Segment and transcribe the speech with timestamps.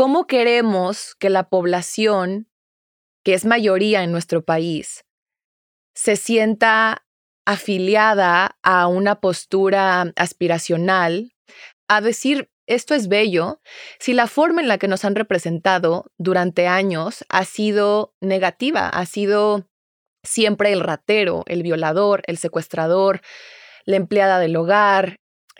[0.00, 2.48] ¿cómo queremos que la población,
[3.22, 5.04] que es mayoría en nuestro país,
[5.94, 7.04] se sienta
[7.44, 11.34] afiliada a una postura aspiracional,
[11.86, 13.60] a decir, esto es bello,
[13.98, 19.04] si la forma en la que nos han representado durante años ha sido negativa, ha
[19.04, 19.68] sido
[20.22, 23.20] siempre el ratero, el violador, el secuestrador,
[23.84, 25.16] la empleada del hogar.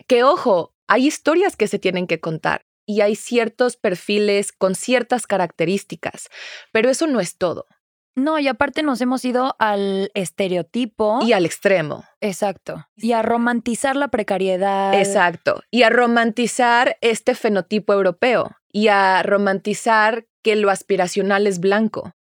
[0.07, 5.25] Que ojo, hay historias que se tienen que contar y hay ciertos perfiles con ciertas
[5.25, 6.27] características,
[6.73, 7.65] pero eso no es todo.
[8.15, 11.19] No, y aparte nos hemos ido al estereotipo.
[11.21, 12.03] Y al extremo.
[12.19, 12.85] Exacto.
[12.97, 14.93] Y a romantizar la precariedad.
[14.93, 15.63] Exacto.
[15.71, 18.51] Y a romantizar este fenotipo europeo.
[18.69, 22.13] Y a romantizar que lo aspiracional es blanco.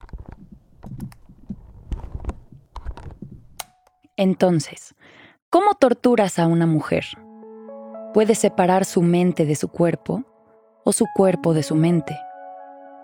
[4.19, 4.95] Entonces,
[5.49, 7.07] ¿cómo torturas a una mujer?
[8.13, 10.27] ¿Puedes separar su mente de su cuerpo
[10.93, 12.19] su cuerpo de su mente?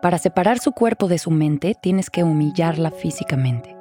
[0.03, 3.77] Para separar su cuerpo de su mente tienes que humillarla físicamente.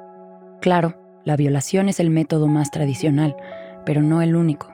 [0.60, 3.36] Claro, la violación es el método más tradicional,
[3.84, 4.72] pero no el único.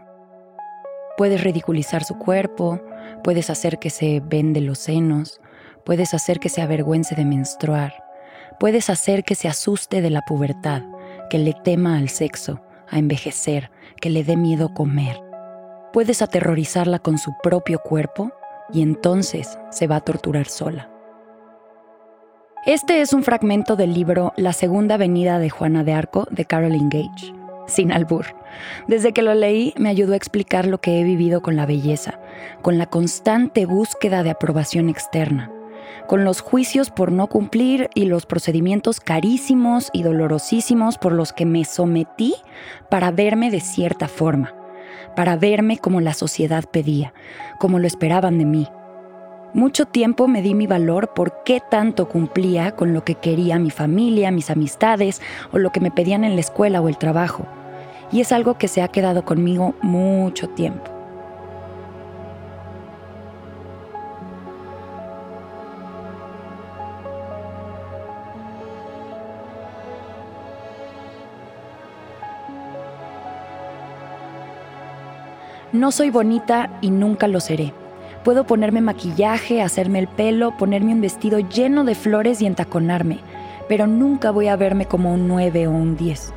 [1.17, 2.81] Puedes ridiculizar su cuerpo,
[3.25, 5.41] puedes hacer que se vende los senos,
[5.85, 7.95] puedes hacer que se avergüence de menstruar,
[8.59, 10.83] puedes hacer que se asuste de la pubertad,
[11.29, 15.21] que le tema al sexo, a envejecer, que le dé miedo comer.
[15.93, 18.33] Puedes aterrorizarla con su propio cuerpo
[18.73, 20.91] y entonces se va a torturar sola.
[22.67, 26.91] Este es un fragmento del libro La Segunda Venida de Juana de Arco de Caroline
[26.91, 27.33] Gage,
[27.67, 28.27] sin albur.
[28.87, 32.21] Desde que lo leí me ayudó a explicar lo que he vivido con la belleza,
[32.61, 35.51] con la constante búsqueda de aprobación externa,
[36.07, 41.47] con los juicios por no cumplir y los procedimientos carísimos y dolorosísimos por los que
[41.47, 42.35] me sometí
[42.91, 44.55] para verme de cierta forma,
[45.15, 47.13] para verme como la sociedad pedía,
[47.59, 48.69] como lo esperaban de mí
[49.53, 53.71] mucho tiempo me di mi valor por qué tanto cumplía con lo que quería mi
[53.71, 55.21] familia, mis amistades
[55.53, 57.47] o lo que me pedían en la escuela o el trabajo.
[58.13, 60.90] Y es algo que se ha quedado conmigo mucho tiempo.
[75.73, 77.73] No soy bonita y nunca lo seré.
[78.25, 83.21] Puedo ponerme maquillaje, hacerme el pelo, ponerme un vestido lleno de flores y entaconarme,
[83.69, 86.33] pero nunca voy a verme como un 9 o un 10.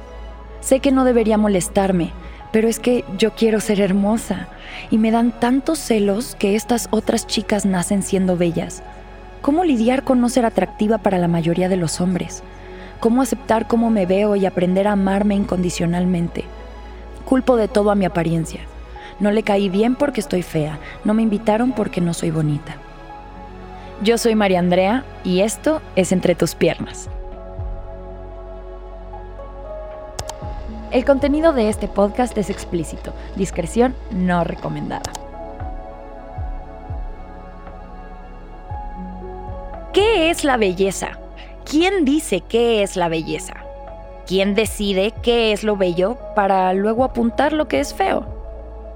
[0.61, 2.11] Sé que no debería molestarme,
[2.51, 4.49] pero es que yo quiero ser hermosa
[4.91, 8.83] y me dan tantos celos que estas otras chicas nacen siendo bellas.
[9.41, 12.43] ¿Cómo lidiar con no ser atractiva para la mayoría de los hombres?
[12.99, 16.43] ¿Cómo aceptar cómo me veo y aprender a amarme incondicionalmente?
[17.25, 18.61] Culpo de todo a mi apariencia.
[19.23, 20.79] No le caí bien porque estoy fea.
[21.05, 22.75] No me invitaron porque no soy bonita.
[24.01, 27.09] Yo soy María Andrea y esto es Entre tus piernas.
[30.91, 33.13] El contenido de este podcast es explícito.
[33.37, 35.09] Discreción no recomendada.
[39.93, 41.11] ¿Qué es la belleza?
[41.63, 43.53] ¿Quién dice qué es la belleza?
[44.27, 48.32] ¿Quién decide qué es lo bello para luego apuntar lo que es feo?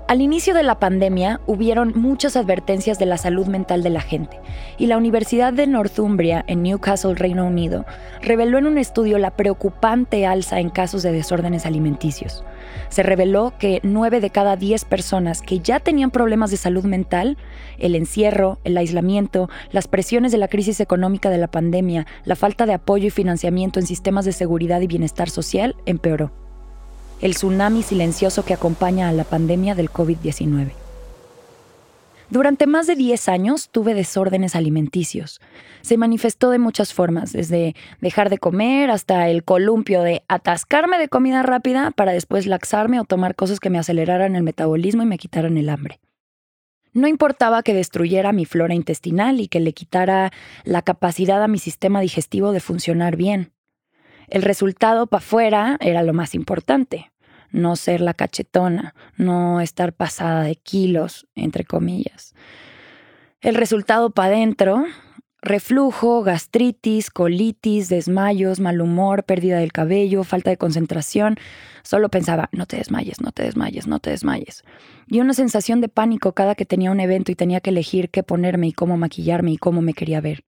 [0.08, 4.40] Al inicio de la pandemia hubieron muchas advertencias de la salud mental de la gente
[4.78, 7.86] y la Universidad de Northumbria en Newcastle, Reino Unido,
[8.22, 12.46] reveló en un estudio la preocupante alza en casos de desórdenes alimenticios.
[12.88, 17.38] Se reveló que 9 de cada 10 personas que ya tenían problemas de salud mental,
[17.78, 22.66] el encierro, el aislamiento, las presiones de la crisis económica de la pandemia, la falta
[22.66, 26.47] de apoyo y financiamiento en sistemas de seguridad y bienestar social, empeoró
[27.22, 30.72] el tsunami silencioso que acompaña a la pandemia del COVID-19.
[32.30, 35.40] Durante más de 10 años tuve desórdenes alimenticios.
[35.82, 41.08] Se manifestó de muchas formas, desde dejar de comer hasta el columpio de atascarme de
[41.08, 45.18] comida rápida para después laxarme o tomar cosas que me aceleraran el metabolismo y me
[45.18, 46.02] quitaran el hambre.
[46.92, 50.34] No importaba que destruyera mi flora intestinal y que le quitara
[50.66, 53.52] la capacidad a mi sistema digestivo de funcionar bien.
[54.28, 57.12] El resultado para afuera era lo más importante.
[57.58, 62.36] No ser la cachetona, no estar pasada de kilos, entre comillas.
[63.42, 64.86] El resultado para adentro,
[65.42, 71.38] reflujo, gastritis, colitis, desmayos, mal humor, pérdida del cabello, falta de concentración.
[71.82, 74.64] Solo pensaba, no te desmayes, no te desmayes, no te desmayes.
[75.08, 78.22] Y una sensación de pánico cada que tenía un evento y tenía que elegir qué
[78.22, 80.44] ponerme y cómo maquillarme y cómo me quería ver.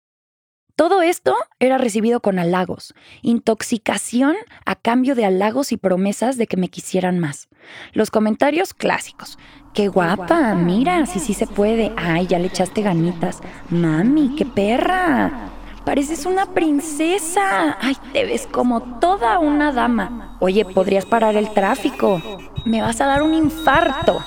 [0.77, 2.94] Todo esto era recibido con halagos,
[3.24, 7.47] intoxicación a cambio de halagos y promesas de que me quisieran más.
[7.94, 9.39] Los comentarios clásicos.
[9.74, 11.91] Qué guapa, mira, si sí, sí se puede.
[11.97, 13.39] Ay, ya le echaste ganitas.
[13.71, 15.50] Mami, qué perra.
[15.83, 17.75] Pareces una princesa.
[17.81, 20.38] Ay, te ves como toda una dama.
[20.39, 22.21] Oye, podrías parar el tráfico.
[22.65, 24.24] Me vas a dar un infarto.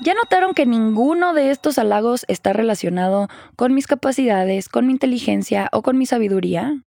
[0.00, 5.68] ¿Ya notaron que ninguno de estos halagos está relacionado con mis capacidades, con mi inteligencia
[5.72, 6.84] o con mi sabiduría?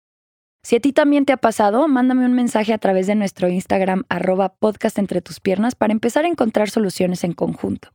[0.61, 4.03] Si a ti también te ha pasado, mándame un mensaje a través de nuestro Instagram
[4.09, 7.89] arroba podcast entre tus piernas para empezar a encontrar soluciones en conjunto.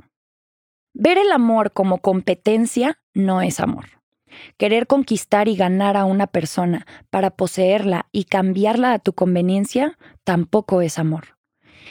[0.94, 3.84] Ver el amor como competencia no es amor.
[4.56, 10.82] Querer conquistar y ganar a una persona para poseerla y cambiarla a tu conveniencia tampoco
[10.82, 11.33] es amor.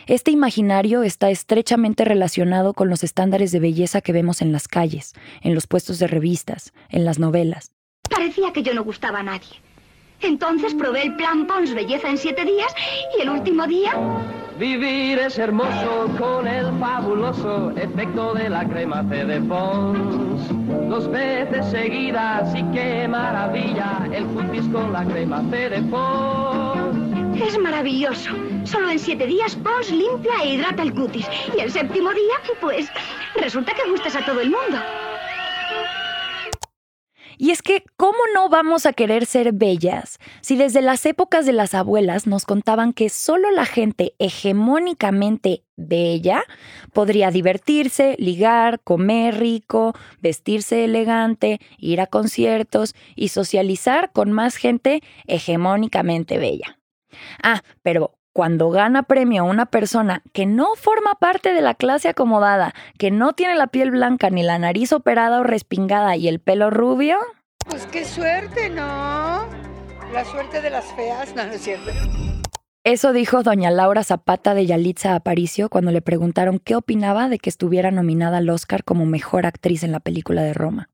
[0.07, 5.13] Este imaginario está estrechamente relacionado con los estándares de belleza que vemos en las calles,
[5.41, 7.71] en los puestos de revistas, en las novelas.
[8.09, 9.61] Parecía que yo no gustaba a nadie.
[10.21, 12.73] Entonces probé el plan Pons Belleza en siete días
[13.17, 13.93] y el último día...
[14.59, 20.47] Vivir es hermoso con el fabuloso efecto de la crema C de Pons.
[20.89, 27.22] Dos veces seguidas y qué maravilla el cutis con la crema C de Pons.
[27.35, 28.31] Es maravilloso.
[28.63, 31.27] Solo en siete días Pons limpia e hidrata el cutis.
[31.55, 32.87] Y el séptimo día, pues,
[33.35, 34.77] resulta que gustas a todo el mundo.
[37.37, 41.51] Y es que, ¿cómo no vamos a querer ser bellas si desde las épocas de
[41.51, 46.43] las abuelas nos contaban que solo la gente hegemónicamente bella
[46.93, 55.01] podría divertirse, ligar, comer rico, vestirse elegante, ir a conciertos y socializar con más gente
[55.25, 56.77] hegemónicamente bella?
[57.41, 62.73] Ah, pero cuando gana premio una persona que no forma parte de la clase acomodada,
[62.97, 66.69] que no tiene la piel blanca ni la nariz operada o respingada y el pelo
[66.71, 67.17] rubio.
[67.69, 69.47] Pues qué suerte, ¿no?
[70.11, 71.91] La suerte de las feas, no, no es cierto.
[72.83, 77.49] Eso dijo doña Laura Zapata de Yalitza Aparicio cuando le preguntaron qué opinaba de que
[77.49, 80.89] estuviera nominada al Oscar como mejor actriz en la película de Roma.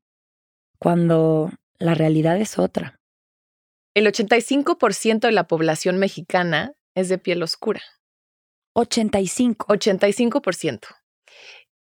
[0.77, 2.98] Cuando la realidad es otra.
[3.99, 7.81] El 85% de la población mexicana es de piel oscura.
[8.71, 9.67] 85.
[9.67, 10.87] 85%.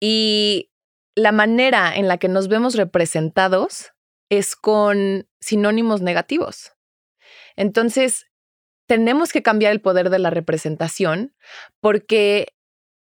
[0.00, 0.70] Y
[1.14, 3.92] la manera en la que nos vemos representados
[4.30, 6.72] es con sinónimos negativos.
[7.54, 8.24] Entonces,
[8.88, 11.34] tenemos que cambiar el poder de la representación
[11.82, 12.54] porque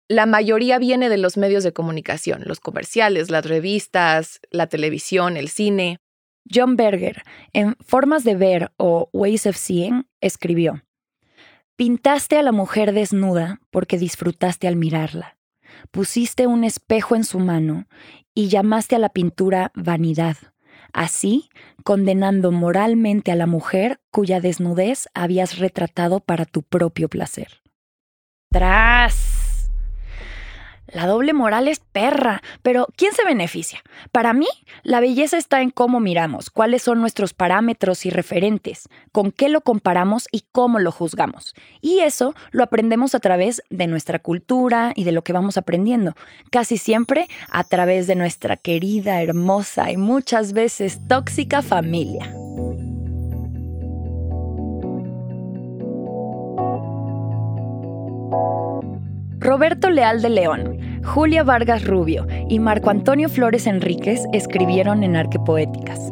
[0.09, 5.49] la mayoría viene de los medios de comunicación, los comerciales, las revistas, la televisión, el
[5.49, 6.01] cine.
[6.53, 7.23] John Berger,
[7.53, 10.83] en Formas de Ver o Ways of Seeing, escribió,
[11.77, 15.37] Pintaste a la mujer desnuda porque disfrutaste al mirarla.
[15.91, 17.87] Pusiste un espejo en su mano
[18.35, 20.37] y llamaste a la pintura vanidad,
[20.93, 21.51] así
[21.85, 27.61] condenando moralmente a la mujer cuya desnudez habías retratado para tu propio placer.
[28.51, 29.36] ¡Tras!
[30.89, 33.83] La doble moral es perra, pero ¿quién se beneficia?
[34.13, 34.47] Para mí,
[34.83, 39.61] la belleza está en cómo miramos, cuáles son nuestros parámetros y referentes, con qué lo
[39.61, 41.55] comparamos y cómo lo juzgamos.
[41.81, 46.15] Y eso lo aprendemos a través de nuestra cultura y de lo que vamos aprendiendo,
[46.51, 52.33] casi siempre a través de nuestra querida, hermosa y muchas veces tóxica familia.
[59.39, 66.11] Roberto Leal de León, Julia Vargas Rubio y Marco Antonio Flores Enríquez escribieron en Arquepoéticas.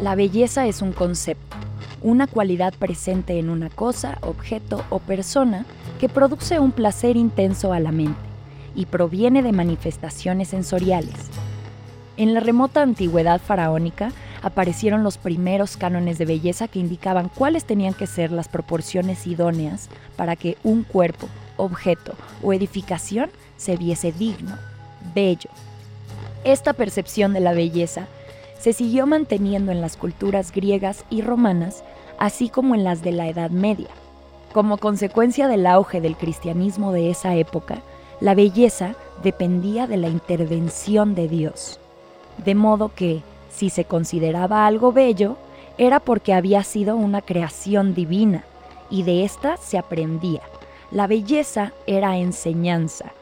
[0.00, 1.56] La belleza es un concepto,
[2.02, 5.66] una cualidad presente en una cosa, objeto o persona
[6.00, 8.18] que produce un placer intenso a la mente
[8.74, 11.30] y proviene de manifestaciones sensoriales.
[12.16, 14.10] En la remota antigüedad faraónica
[14.42, 19.90] aparecieron los primeros cánones de belleza que indicaban cuáles tenían que ser las proporciones idóneas
[20.16, 24.56] para que un cuerpo, objeto o edificación se viese digno,
[25.14, 25.50] bello.
[26.44, 28.06] Esta percepción de la belleza
[28.58, 31.84] se siguió manteniendo en las culturas griegas y romanas,
[32.18, 33.88] así como en las de la Edad Media.
[34.52, 37.82] Como consecuencia del auge del cristianismo de esa época,
[38.20, 41.80] la belleza dependía de la intervención de Dios.
[42.44, 45.36] De modo que, si se consideraba algo bello,
[45.76, 48.44] era porque había sido una creación divina,
[48.90, 50.42] y de ésta se aprendía.
[50.90, 53.12] La belleza era enseñanza.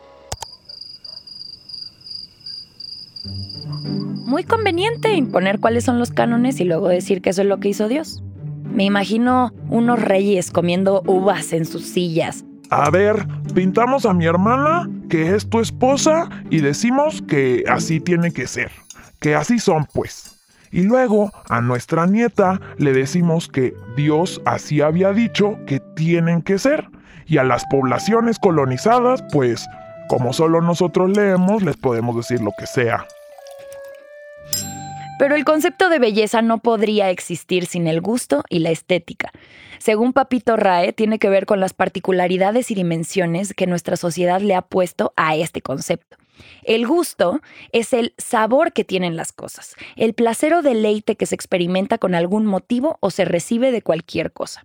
[4.27, 7.69] Muy conveniente imponer cuáles son los cánones y luego decir que eso es lo que
[7.69, 8.23] hizo Dios.
[8.65, 12.45] Me imagino unos reyes comiendo uvas en sus sillas.
[12.71, 18.33] A ver, pintamos a mi hermana, que es tu esposa, y decimos que así tiene
[18.33, 18.71] que ser.
[19.21, 20.41] Que así son, pues.
[20.71, 26.59] Y luego a nuestra nieta le decimos que Dios así había dicho que tienen que
[26.59, 26.89] ser
[27.27, 29.67] y a las poblaciones colonizadas, pues
[30.09, 33.07] como solo nosotros leemos, les podemos decir lo que sea.
[35.19, 39.31] Pero el concepto de belleza no podría existir sin el gusto y la estética.
[39.79, 44.55] Según Papito Rae, tiene que ver con las particularidades y dimensiones que nuestra sociedad le
[44.55, 46.17] ha puesto a este concepto.
[46.63, 47.41] El gusto
[47.73, 52.15] es el sabor que tienen las cosas, el placer o deleite que se experimenta con
[52.15, 54.65] algún motivo o se recibe de cualquier cosa.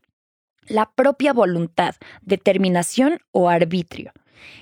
[0.68, 4.12] La propia voluntad, determinación o arbitrio.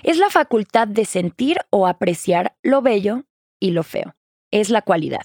[0.02, 3.24] Es la facultad de sentir o apreciar lo bello
[3.60, 4.14] y lo feo.
[4.50, 5.22] Es la cualidad.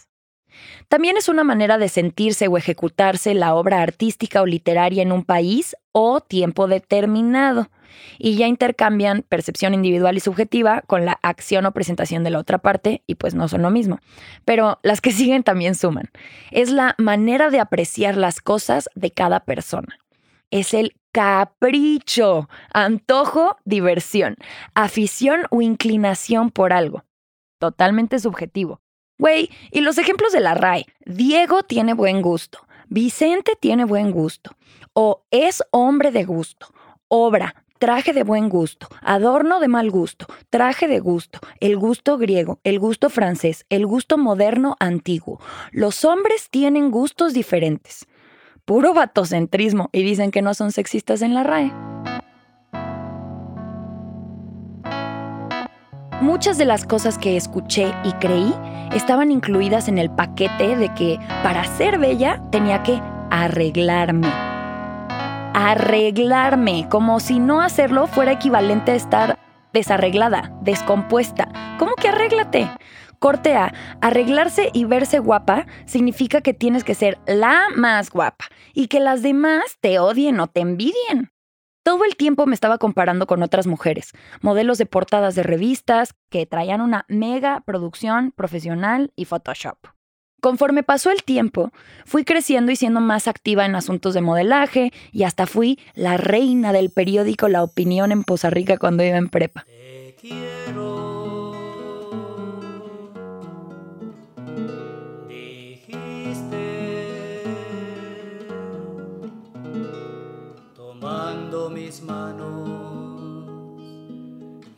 [0.87, 5.23] También es una manera de sentirse o ejecutarse la obra artística o literaria en un
[5.23, 7.69] país o tiempo determinado.
[8.17, 12.57] Y ya intercambian percepción individual y subjetiva con la acción o presentación de la otra
[12.57, 13.99] parte y pues no son lo mismo.
[14.45, 16.09] Pero las que siguen también suman.
[16.51, 19.97] Es la manera de apreciar las cosas de cada persona.
[20.51, 24.35] Es el capricho, antojo, diversión,
[24.75, 27.03] afición o inclinación por algo.
[27.59, 28.81] Totalmente subjetivo.
[29.17, 30.85] Güey, y los ejemplos de la RAE.
[31.05, 32.59] Diego tiene buen gusto.
[32.87, 34.51] Vicente tiene buen gusto.
[34.93, 36.67] O es hombre de gusto.
[37.07, 42.59] Obra, traje de buen gusto, adorno de mal gusto, traje de gusto, el gusto griego,
[42.63, 45.41] el gusto francés, el gusto moderno antiguo.
[45.71, 48.05] Los hombres tienen gustos diferentes.
[48.71, 51.73] Puro vatocentrismo y dicen que no son sexistas en la RAE.
[56.21, 58.55] Muchas de las cosas que escuché y creí
[58.93, 64.29] estaban incluidas en el paquete de que para ser bella tenía que arreglarme.
[65.53, 69.37] Arreglarme, como si no hacerlo fuera equivalente a estar
[69.73, 71.49] desarreglada, descompuesta.
[71.77, 72.69] ¿Cómo que arréglate?
[73.21, 78.87] Corte A, arreglarse y verse guapa significa que tienes que ser la más guapa y
[78.87, 81.29] que las demás te odien o te envidien.
[81.83, 86.47] Todo el tiempo me estaba comparando con otras mujeres, modelos de portadas de revistas que
[86.47, 89.77] traían una mega producción profesional y Photoshop.
[90.41, 91.69] Conforme pasó el tiempo,
[92.05, 96.73] fui creciendo y siendo más activa en asuntos de modelaje y hasta fui la reina
[96.73, 99.63] del periódico La Opinión en Poza Rica cuando iba en prepa.
[111.99, 113.19] Manos.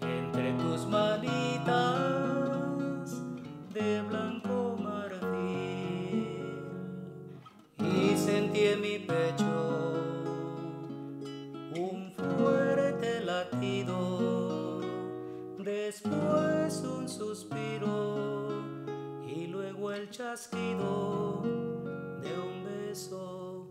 [0.02, 1.62] Entre tus manitas
[3.72, 6.28] de blanco marfil.
[7.78, 9.94] Y sentí en mi pecho
[11.76, 14.82] un fuerte latido,
[15.60, 18.50] después un suspiro
[19.28, 21.44] y luego el chasquido
[22.24, 23.68] de un beso.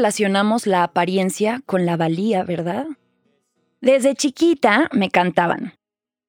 [0.00, 2.86] Relacionamos la apariencia con la valía, verdad?
[3.82, 5.74] Desde chiquita me cantaban.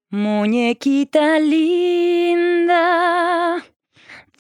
[0.10, 2.76] Muñequita linda,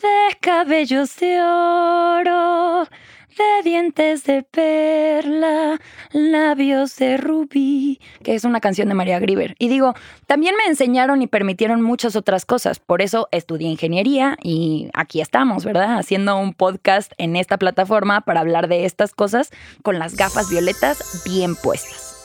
[0.01, 2.89] de cabellos de oro,
[3.37, 5.79] de dientes de perla,
[6.11, 9.55] labios de rubí, que es una canción de María Grieber.
[9.59, 9.93] Y digo,
[10.27, 12.79] también me enseñaron y permitieron muchas otras cosas.
[12.79, 15.97] Por eso estudié ingeniería y aquí estamos, ¿verdad?
[15.97, 19.51] Haciendo un podcast en esta plataforma para hablar de estas cosas
[19.83, 22.17] con las gafas violetas bien puestas.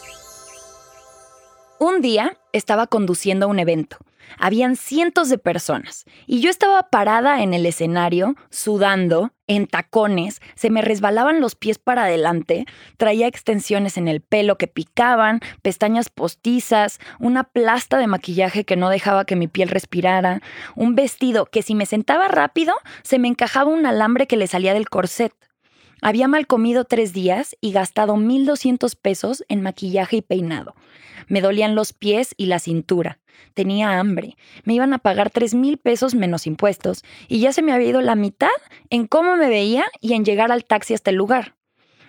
[1.79, 3.99] Un día estaba conduciendo un evento
[4.39, 10.71] habían cientos de personas y yo estaba parada en el escenario, sudando, en tacones, se
[10.71, 12.67] me resbalaban los pies para adelante,
[12.97, 18.89] traía extensiones en el pelo que picaban, pestañas postizas, una plasta de maquillaje que no
[18.89, 20.41] dejaba que mi piel respirara,
[20.75, 24.75] un vestido que si me sentaba rápido se me encajaba un alambre que le salía
[24.75, 25.33] del corset.
[26.03, 30.75] Había mal comido tres días y gastado 1.200 pesos en maquillaje y peinado.
[31.29, 33.19] Me dolían los pies y la cintura.
[33.55, 34.37] Tenía hambre.
[34.65, 38.01] Me iban a pagar tres mil pesos menos impuestos y ya se me había ido
[38.01, 38.49] la mitad
[38.91, 41.55] en cómo me veía y en llegar al taxi hasta el lugar.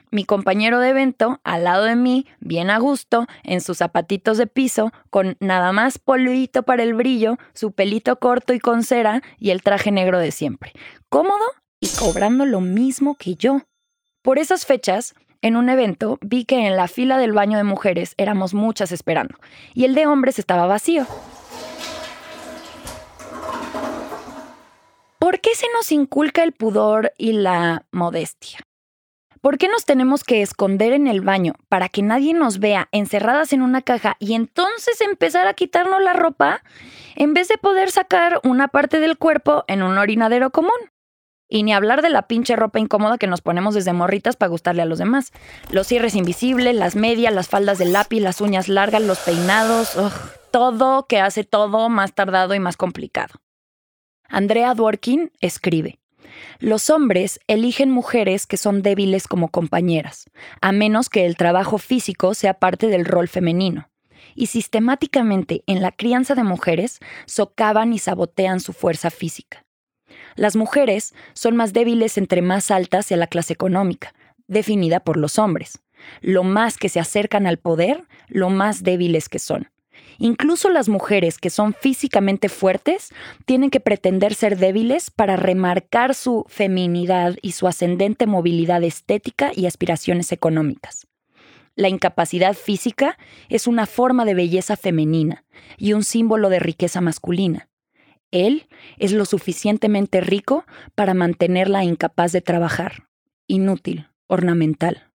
[0.10, 4.48] Mi compañero de evento, al lado de mí, bien a gusto, en sus zapatitos de
[4.48, 9.50] piso, con nada más polvito para el brillo, su pelito corto y con cera y
[9.50, 10.72] el traje negro de siempre.
[11.10, 11.46] Cómodo
[11.82, 13.64] y cobrando lo mismo que yo.
[14.22, 18.14] Por esas fechas, en un evento vi que en la fila del baño de mujeres
[18.18, 19.38] éramos muchas esperando
[19.74, 21.06] y el de hombres estaba vacío.
[25.20, 28.60] ¿Por qué se nos inculca el pudor y la modestia?
[29.42, 33.54] ¿Por qué nos tenemos que esconder en el baño para que nadie nos vea encerradas
[33.54, 36.64] en una caja y entonces empezar a quitarnos la ropa
[37.16, 40.72] en vez de poder sacar una parte del cuerpo en un orinadero común?
[41.50, 44.82] Y ni hablar de la pinche ropa incómoda que nos ponemos desde morritas para gustarle
[44.82, 45.32] a los demás.
[45.72, 50.12] Los cierres invisibles, las medias, las faldas de lápiz, las uñas largas, los peinados, ugh,
[50.52, 53.36] todo que hace todo más tardado y más complicado.
[54.28, 56.00] Andrea Dworkin escribe.
[56.60, 60.26] Los hombres eligen mujeres que son débiles como compañeras,
[60.62, 63.90] a menos que el trabajo físico sea parte del rol femenino.
[64.36, 69.67] Y sistemáticamente en la crianza de mujeres socavan y sabotean su fuerza física.
[70.38, 74.14] Las mujeres son más débiles entre más altas a la clase económica,
[74.48, 75.80] definida por los hombres.
[76.22, 79.72] Lo más que se acercan al poder, lo más débiles que son.
[80.20, 83.12] Incluso las mujeres que son físicamente fuertes
[83.46, 89.66] tienen que pretender ser débiles para remarcar su feminidad y su ascendente movilidad estética y
[89.66, 91.08] aspiraciones económicas.
[91.76, 93.18] La incapacidad física
[93.50, 95.46] es una forma de belleza femenina
[95.78, 97.70] y un símbolo de riqueza masculina.
[98.32, 98.68] Él
[98.98, 100.66] es lo suficientemente rico
[100.96, 103.08] para mantenerla incapaz de trabajar,
[103.48, 105.12] inútil, ornamental.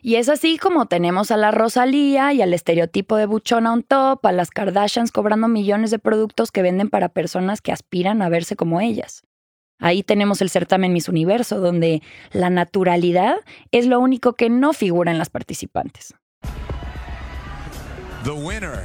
[0.00, 4.26] Y es así como tenemos a la Rosalía y al estereotipo de buchona on top,
[4.26, 8.54] a las Kardashians cobrando millones de productos que venden para personas que aspiran a verse
[8.54, 9.22] como ellas.
[9.78, 13.36] Ahí tenemos el certamen Miss Universo, donde la naturalidad
[13.72, 16.14] es lo único que no figura en las participantes.
[18.24, 18.84] The winner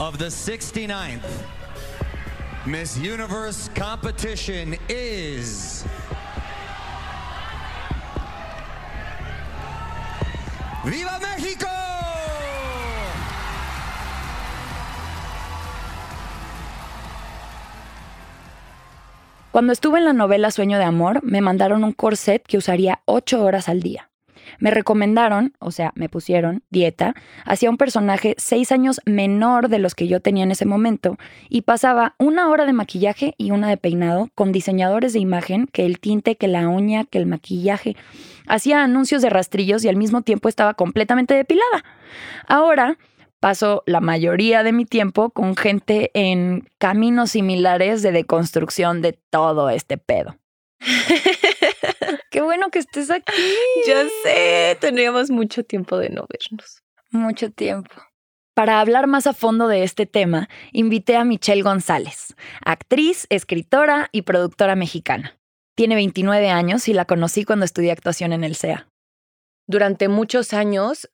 [0.00, 1.20] of the 69th
[2.64, 5.84] Miss Universe competition is
[10.84, 11.66] ¡Viva México!
[19.52, 23.44] Cuando estuve en la novela Sueño de Amor, me mandaron un corset que usaría ocho
[23.44, 24.09] horas al día.
[24.60, 27.14] Me recomendaron, o sea, me pusieron dieta,
[27.44, 31.16] hacia un personaje seis años menor de los que yo tenía en ese momento
[31.48, 35.86] y pasaba una hora de maquillaje y una de peinado con diseñadores de imagen, que
[35.86, 37.96] el tinte, que la uña, que el maquillaje.
[38.46, 41.84] Hacía anuncios de rastrillos y al mismo tiempo estaba completamente depilada.
[42.46, 42.98] Ahora
[43.40, 49.70] paso la mayoría de mi tiempo con gente en caminos similares de deconstrucción de todo
[49.70, 50.36] este pedo.
[52.30, 53.32] Qué bueno que estés aquí.
[53.86, 56.82] Ya sé, teníamos mucho tiempo de no vernos.
[57.10, 57.90] Mucho tiempo.
[58.54, 64.22] Para hablar más a fondo de este tema, invité a Michelle González, actriz, escritora y
[64.22, 65.38] productora mexicana.
[65.76, 68.88] Tiene 29 años y la conocí cuando estudié actuación en el CEA.
[69.66, 71.10] Durante muchos años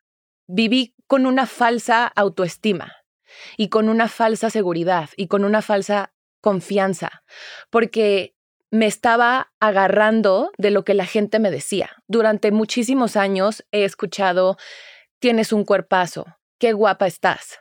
[0.48, 2.92] viví con una falsa autoestima
[3.56, 7.22] y con una falsa seguridad y con una falsa confianza,
[7.70, 8.35] porque
[8.70, 11.90] me estaba agarrando de lo que la gente me decía.
[12.08, 14.56] Durante muchísimos años he escuchado,
[15.20, 16.26] tienes un cuerpazo,
[16.58, 17.60] qué guapa estás.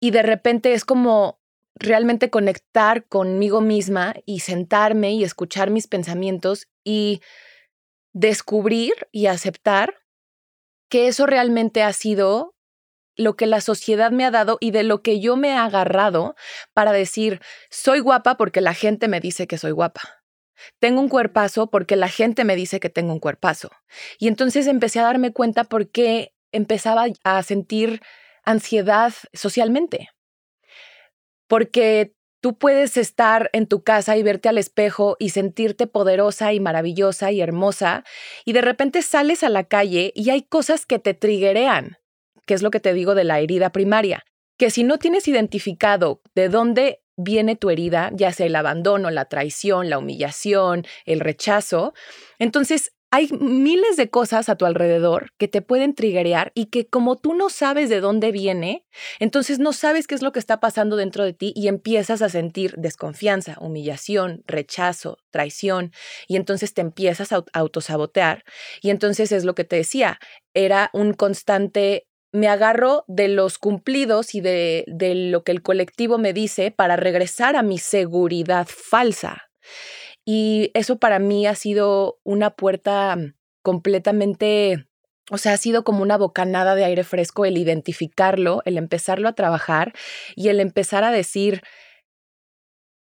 [0.00, 1.40] Y de repente es como
[1.74, 7.20] realmente conectar conmigo misma y sentarme y escuchar mis pensamientos y
[8.12, 9.94] descubrir y aceptar
[10.88, 12.54] que eso realmente ha sido
[13.16, 16.34] lo que la sociedad me ha dado y de lo que yo me he agarrado
[16.72, 20.22] para decir, soy guapa porque la gente me dice que soy guapa.
[20.78, 23.70] Tengo un cuerpazo porque la gente me dice que tengo un cuerpazo.
[24.18, 28.00] Y entonces empecé a darme cuenta por qué empezaba a sentir
[28.44, 30.10] ansiedad socialmente.
[31.46, 36.60] Porque tú puedes estar en tu casa y verte al espejo y sentirte poderosa y
[36.60, 38.04] maravillosa y hermosa,
[38.44, 41.99] y de repente sales a la calle y hay cosas que te triguerean
[42.50, 44.24] que es lo que te digo de la herida primaria,
[44.58, 49.26] que si no tienes identificado de dónde viene tu herida, ya sea el abandono, la
[49.26, 51.94] traición, la humillación, el rechazo,
[52.40, 57.16] entonces hay miles de cosas a tu alrededor que te pueden triggerear y que como
[57.16, 58.84] tú no sabes de dónde viene,
[59.20, 62.28] entonces no sabes qué es lo que está pasando dentro de ti y empiezas a
[62.28, 65.92] sentir desconfianza, humillación, rechazo, traición
[66.26, 68.42] y entonces te empiezas a autosabotear.
[68.82, 70.18] Y entonces es lo que te decía,
[70.52, 74.84] era un constante me agarro de los cumplidos y de,
[75.30, 79.50] lo que el colectivo me dice para regresar a mi seguridad falsa.
[80.24, 83.16] Y eso para mí ha sido una puerta
[83.62, 84.86] completamente,
[85.30, 89.34] o sea, ha sido como una bocanada de aire fresco el identificarlo, el empezarlo a
[89.34, 89.92] trabajar
[90.36, 91.62] y el empezar a decir,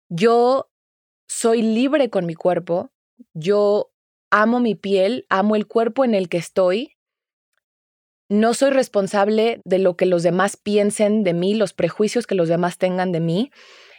[0.08, 0.70] yo
[1.28, 2.90] soy libre con mi cuerpo,
[3.34, 3.92] yo
[4.30, 6.96] amo mi piel, amo el cuerpo en el que estoy
[8.32, 12.48] no soy responsable de lo que los demás piensen de mí, los prejuicios que los
[12.48, 13.50] demás tengan de mí.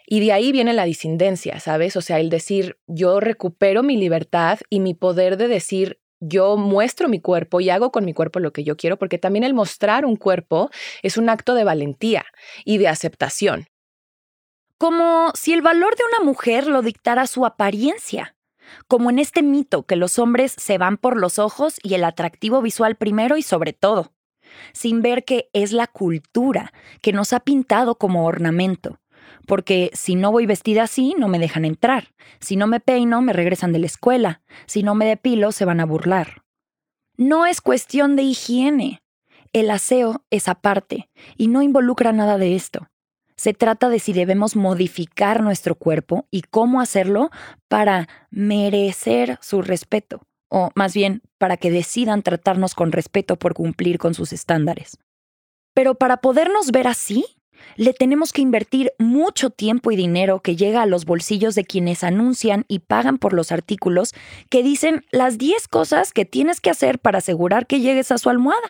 [0.08, 1.96] Y de ahí viene la disidencia, ¿sabes?
[1.96, 7.08] O sea, el decir, yo recupero mi libertad y mi poder de decir, yo muestro
[7.10, 10.04] mi cuerpo y hago con mi cuerpo lo que yo quiero, porque también el mostrar
[10.04, 10.72] un cuerpo
[11.04, 12.26] es un acto de valentía
[12.65, 13.67] y de aceptación.
[14.80, 18.36] Como si el valor de una mujer lo dictara su apariencia.
[18.88, 22.63] Como en este mito que los hombres se van por los ojos y el atractivo
[22.63, 24.12] visual primero y sobre todo,
[24.74, 29.00] sin ver que es la cultura que nos ha pintado como ornamento.
[29.46, 32.13] Porque si no voy vestida así, no me dejan entrar.
[32.39, 34.42] Si no me peino, me regresan de la escuela.
[34.66, 36.44] Si no me depilo, se van a burlar.
[37.18, 39.04] No es cuestión de higiene.
[39.52, 42.88] El aseo es aparte y no involucra nada de esto.
[43.36, 47.30] Se trata de si debemos modificar nuestro cuerpo y cómo hacerlo
[47.68, 50.22] para merecer su respeto,
[50.54, 55.00] o más bien para que decidan tratarnos con respeto por cumplir con sus estándares.
[55.74, 57.26] Pero para podernos ver así,
[57.76, 62.04] le tenemos que invertir mucho tiempo y dinero que llega a los bolsillos de quienes
[62.04, 64.13] anuncian y pagan por los artículos
[64.52, 68.30] que dicen las 10 cosas que tienes que hacer para asegurar que llegues a su
[68.30, 68.70] almohada.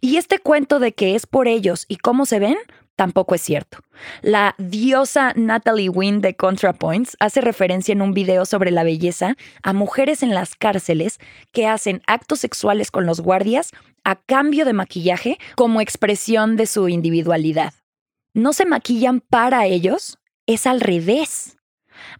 [0.00, 2.58] Y este cuento de que es por ellos y cómo se ven,
[2.96, 3.78] tampoco es cierto.
[4.22, 9.72] La diosa Natalie Wynn de ContraPoints hace referencia en un video sobre la belleza a
[9.72, 11.18] mujeres en las cárceles
[11.52, 13.70] que hacen actos sexuales con los guardias
[14.04, 17.74] a cambio de maquillaje como expresión de su individualidad.
[18.34, 21.56] No se maquillan para ellos, es al revés.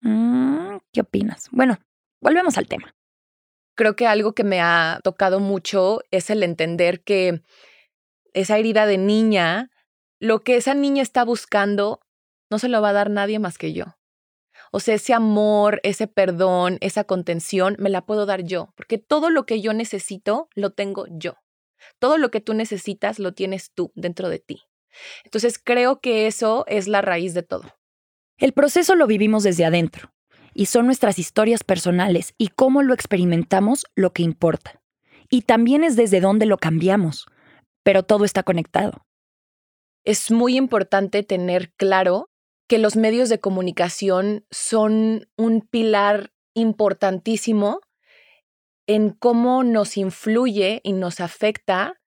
[0.00, 1.48] Mm, ¿Qué opinas?
[1.52, 1.78] Bueno,
[2.20, 2.94] volvemos al tema.
[3.76, 7.42] Creo que algo que me ha tocado mucho es el entender que
[8.34, 9.70] esa herida de niña,
[10.20, 12.00] lo que esa niña está buscando,
[12.50, 13.96] no se lo va a dar nadie más que yo.
[14.74, 19.28] O sea, ese amor, ese perdón, esa contención, me la puedo dar yo, porque todo
[19.28, 21.34] lo que yo necesito lo tengo yo.
[21.98, 24.62] Todo lo que tú necesitas lo tienes tú dentro de ti.
[25.24, 27.64] Entonces creo que eso es la raíz de todo.
[28.38, 30.10] El proceso lo vivimos desde adentro
[30.54, 34.80] y son nuestras historias personales y cómo lo experimentamos lo que importa.
[35.28, 37.26] Y también es desde dónde lo cambiamos,
[37.82, 39.04] pero todo está conectado.
[40.04, 42.30] Es muy importante tener claro
[42.68, 47.80] que los medios de comunicación son un pilar importantísimo
[48.86, 52.00] en cómo nos influye y nos afecta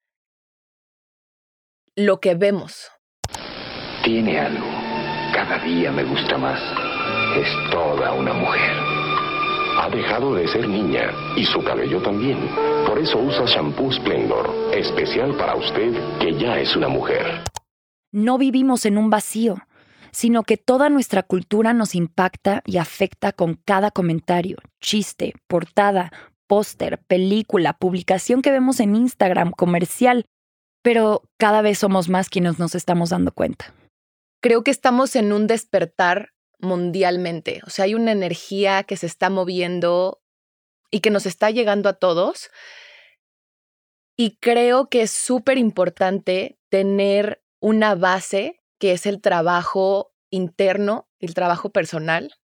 [1.96, 2.92] lo que vemos.
[4.04, 4.66] Tiene algo.
[5.34, 6.60] Cada día me gusta más.
[7.38, 8.76] Es toda una mujer.
[9.78, 12.38] Ha dejado de ser niña y su cabello también.
[12.88, 17.44] Por eso usa shampoo Splendor, especial para usted que ya es una mujer.
[18.12, 19.58] No vivimos en un vacío
[20.16, 26.14] sino que toda nuestra cultura nos impacta y afecta con cada comentario, chiste, portada,
[26.48, 30.26] póster, película, publicación que vemos en Instagram, comercial,
[30.82, 33.74] pero cada vez somos más quienes nos estamos dando cuenta.
[34.42, 39.30] Creo que estamos en un despertar mundialmente, o sea, hay una energía que se está
[39.30, 40.22] moviendo
[40.92, 42.50] y que nos está llegando a todos.
[44.16, 51.34] Y creo que es súper importante tener una base que es el trabajo interno, el
[51.34, 52.36] trabajo personal.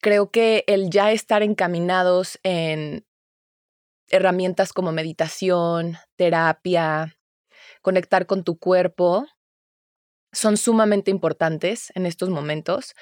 [0.00, 3.04] Creo que el ya estar encaminados en
[4.10, 7.18] herramientas como meditación, terapia,
[7.82, 9.26] conectar con tu cuerpo,
[10.30, 12.94] son sumamente importantes en estos momentos.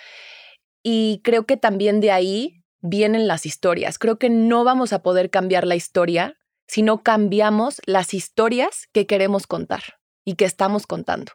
[0.83, 3.99] Y creo que también de ahí vienen las historias.
[3.99, 9.07] Creo que no vamos a poder cambiar la historia si no cambiamos las historias que
[9.07, 9.83] queremos contar
[10.25, 11.33] y que estamos contando.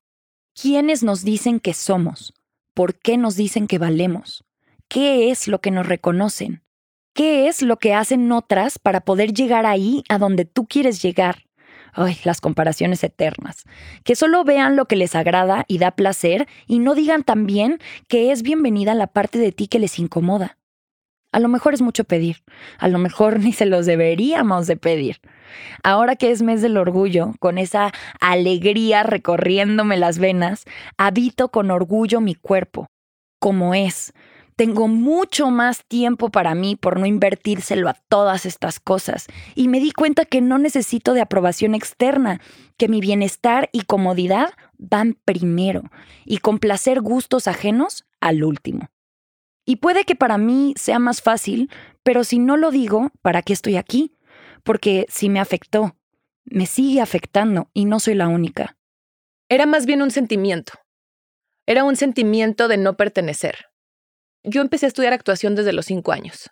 [0.60, 2.34] ¿Quiénes nos dicen que somos?
[2.74, 4.44] ¿Por qué nos dicen que valemos?
[4.88, 6.64] ¿Qué es lo que nos reconocen?
[7.14, 11.44] ¿Qué es lo que hacen otras para poder llegar ahí a donde tú quieres llegar?
[11.94, 13.66] Ay, las comparaciones eternas.
[14.04, 18.32] Que solo vean lo que les agrada y da placer y no digan también que
[18.32, 20.57] es bienvenida la parte de ti que les incomoda.
[21.38, 22.38] A lo mejor es mucho pedir,
[22.80, 25.22] a lo mejor ni se los deberíamos de pedir.
[25.84, 30.66] Ahora que es mes del orgullo, con esa alegría recorriéndome las venas,
[30.98, 32.88] habito con orgullo mi cuerpo,
[33.40, 34.14] como es.
[34.56, 39.80] Tengo mucho más tiempo para mí por no invertírselo a todas estas cosas y me
[39.80, 42.42] di cuenta que no necesito de aprobación externa,
[42.78, 45.84] que mi bienestar y comodidad van primero
[46.26, 48.90] y complacer gustos ajenos al último.
[49.70, 51.70] Y puede que para mí sea más fácil,
[52.02, 54.16] pero si no lo digo, ¿para qué estoy aquí?
[54.64, 55.98] Porque si me afectó,
[56.46, 58.78] me sigue afectando y no soy la única.
[59.50, 60.72] Era más bien un sentimiento.
[61.66, 63.66] Era un sentimiento de no pertenecer.
[64.44, 66.50] Yo empecé a estudiar actuación desde los cinco años.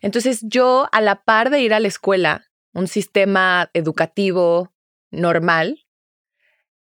[0.00, 4.72] Entonces yo, a la par de ir a la escuela, un sistema educativo
[5.10, 5.88] normal,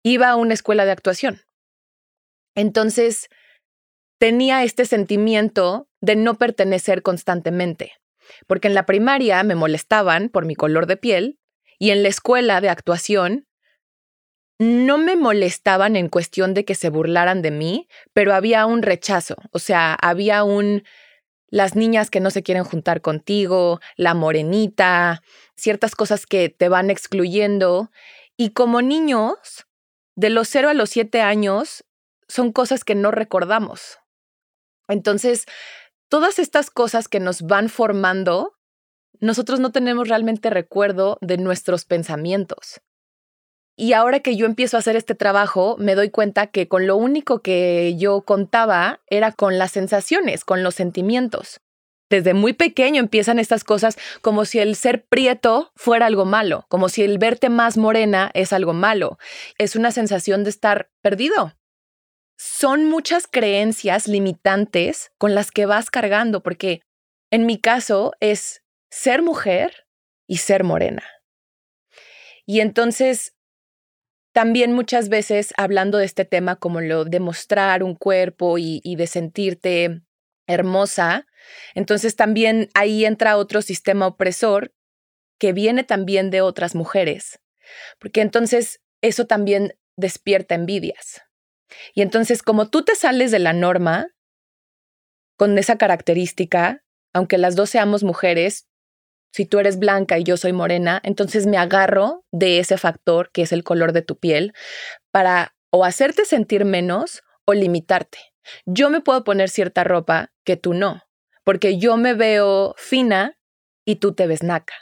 [0.04, 1.40] iba a una escuela de actuación.
[2.56, 3.30] Entonces
[4.20, 7.94] tenía este sentimiento de no pertenecer constantemente,
[8.48, 11.40] porque en la primaria me molestaban por mi color de piel
[11.80, 13.48] y en la escuela de actuación
[14.60, 19.38] no me molestaban en cuestión de que se burlaran de mí, pero había un rechazo,
[19.52, 20.84] o sea, había un
[21.52, 25.24] las niñas que no se quieren juntar contigo, la morenita,
[25.56, 27.90] ciertas cosas que te van excluyendo.
[28.38, 29.66] Y como niños,
[30.16, 31.84] de los 0 a los 7 años,
[32.28, 33.98] son cosas que no recordamos.
[34.90, 35.46] Entonces,
[36.10, 38.58] todas estas cosas que nos van formando,
[39.22, 42.82] nosotros no tenemos realmente recuerdo de nuestros pensamientos.
[43.78, 46.98] Y ahora que yo empiezo a hacer este trabajo, me doy cuenta que con lo
[46.98, 51.62] único que yo contaba era con las sensaciones, con los sentimientos.
[52.10, 56.90] Desde muy pequeño empiezan estas cosas como si el ser prieto fuera algo malo, como
[56.90, 59.18] si el verte más morena es algo malo.
[59.58, 61.54] Es una sensación de estar perdido.
[62.42, 66.82] Son muchas creencias limitantes con las que vas cargando, porque
[67.32, 69.86] en mi caso es ser mujer
[70.26, 71.04] y ser morena.
[72.46, 73.36] Y entonces
[74.32, 79.06] también muchas veces hablando de este tema como lo de mostrar un cuerpo y, de
[79.06, 80.02] sentirte
[80.48, 81.28] hermosa,
[81.76, 84.74] entonces también ahí entra otro sistema opresor
[85.40, 87.42] que viene también de otras mujeres,
[88.00, 91.22] porque entonces eso también despierta envidias.
[91.94, 94.08] Y entonces como tú te sales de la norma
[95.38, 98.68] con esa característica, aunque las dos seamos mujeres,
[99.32, 103.44] si tú eres blanca y yo soy morena, entonces me agarro de ese factor que
[103.44, 104.54] es el color de tu piel
[105.12, 108.20] para o hacerte sentir menos o limitarte.
[108.66, 111.04] Yo me puedo poner cierta ropa que tú no,
[111.44, 113.38] porque yo me veo fina
[113.86, 114.76] y tú te ves naca.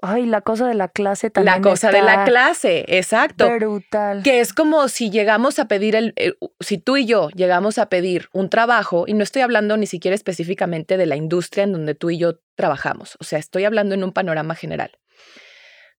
[0.00, 1.56] Ay, la cosa de la clase también.
[1.56, 3.50] La cosa de la clase, exacto.
[3.50, 4.22] Brutal.
[4.22, 6.14] Que es como si llegamos a pedir el,
[6.60, 10.14] si tú y yo llegamos a pedir un trabajo, y no estoy hablando ni siquiera
[10.14, 14.04] específicamente de la industria en donde tú y yo trabajamos, o sea, estoy hablando en
[14.04, 14.92] un panorama general.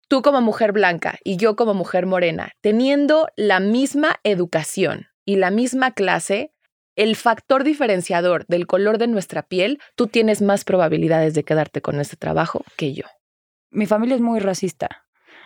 [0.07, 5.51] Tú como mujer blanca y yo como mujer morena, teniendo la misma educación y la
[5.51, 6.53] misma clase,
[6.95, 11.99] el factor diferenciador del color de nuestra piel, tú tienes más probabilidades de quedarte con
[11.99, 13.05] ese trabajo que yo
[13.71, 15.05] mi familia es muy racista.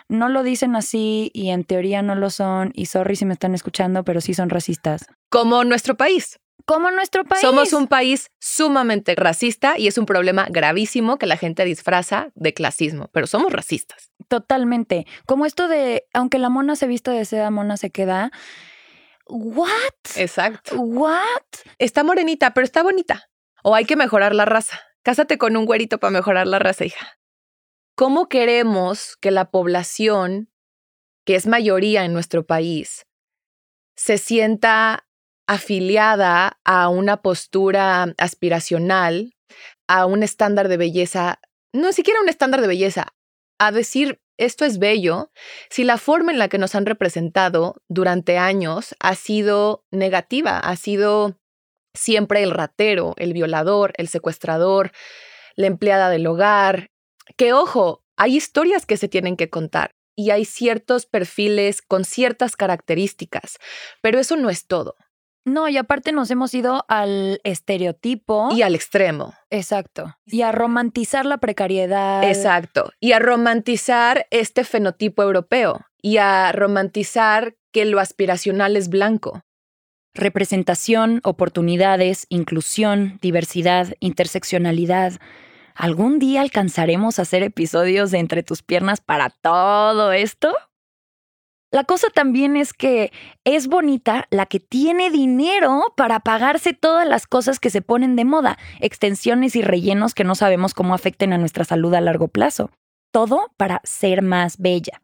[0.09, 3.55] No lo dicen así y en teoría no lo son, y sorry si me están
[3.55, 5.05] escuchando, pero sí son racistas.
[5.29, 6.39] Como nuestro país.
[6.65, 7.41] Como nuestro país.
[7.41, 12.53] Somos un país sumamente racista y es un problema gravísimo que la gente disfraza de
[12.53, 14.11] clasismo, pero somos racistas.
[14.29, 15.05] Totalmente.
[15.25, 18.31] Como esto de, aunque la mona se vista de seda, mona se queda.
[19.27, 19.69] ¿What?
[20.15, 20.75] Exacto.
[20.79, 21.43] ¿What?
[21.79, 23.29] Está morenita, pero está bonita.
[23.63, 24.79] O hay que mejorar la raza.
[25.01, 27.17] Cásate con un güerito para mejorar la raza, hija.
[27.95, 30.49] ¿Cómo queremos que la población,
[31.25, 33.05] que es mayoría en nuestro país,
[33.95, 35.07] se sienta
[35.47, 39.35] afiliada a una postura aspiracional,
[39.87, 41.39] a un estándar de belleza,
[41.71, 43.13] no siquiera un estándar de belleza,
[43.59, 45.31] a decir esto es bello,
[45.69, 50.75] si la forma en la que nos han representado durante años ha sido negativa, ha
[50.77, 51.39] sido
[51.93, 54.91] siempre el ratero, el violador, el secuestrador,
[55.55, 56.89] la empleada del hogar,
[57.35, 62.55] que ojo, hay historias que se tienen que contar y hay ciertos perfiles con ciertas
[62.55, 63.57] características,
[64.01, 64.95] pero eso no es todo.
[65.45, 68.49] No, y aparte nos hemos ido al estereotipo.
[68.53, 69.33] Y al extremo.
[69.49, 70.15] Exacto.
[70.25, 72.23] Y a romantizar la precariedad.
[72.23, 72.91] Exacto.
[73.01, 75.81] Y a romantizar este fenotipo europeo.
[76.01, 79.41] Y a romantizar que lo aspiracional es blanco.
[80.13, 85.19] Representación, oportunidades, inclusión, diversidad, interseccionalidad.
[85.75, 90.53] ¿Algún día alcanzaremos a hacer episodios de Entre tus piernas para todo esto?
[91.71, 93.11] La cosa también es que
[93.43, 98.25] es bonita la que tiene dinero para pagarse todas las cosas que se ponen de
[98.25, 102.69] moda, extensiones y rellenos que no sabemos cómo afecten a nuestra salud a largo plazo.
[103.11, 105.01] Todo para ser más bella.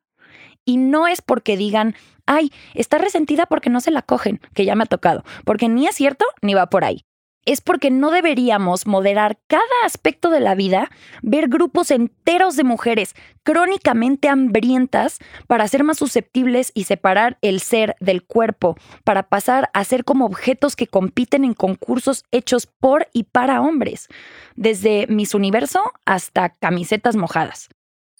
[0.63, 1.95] Y no es porque digan,
[2.27, 5.88] ay, está resentida porque no se la cogen, que ya me ha tocado, porque ni
[5.88, 7.03] es cierto ni va por ahí
[7.50, 10.92] es porque no deberíamos moderar cada aspecto de la vida,
[11.24, 17.96] ver grupos enteros de mujeres crónicamente hambrientas para ser más susceptibles y separar el ser
[18.00, 23.24] del cuerpo, para pasar a ser como objetos que compiten en concursos hechos por y
[23.24, 24.10] para hombres,
[24.56, 27.70] desde Miss Universo hasta camisetas mojadas.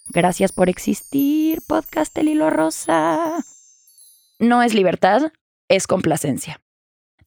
[0.08, 3.44] Gracias por existir, podcast El Hilo Rosa.
[4.40, 5.30] No es libertad,
[5.68, 6.60] es complacencia.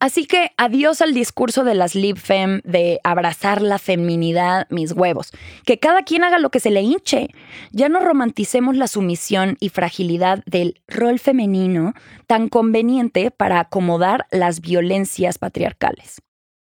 [0.04, 5.32] Así que adiós al discurso de las libfem de abrazar la feminidad, mis huevos.
[5.66, 7.30] Que cada quien haga lo que se le hinche.
[7.72, 11.94] Ya no romanticemos la sumisión y fragilidad del rol femenino
[12.28, 16.22] tan conveniente para acomodar las violencias patriarcales.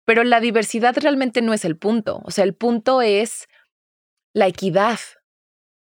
[0.07, 2.23] Pero la diversidad realmente no es el punto.
[2.25, 3.47] O sea, el punto es
[4.33, 5.01] la equidad,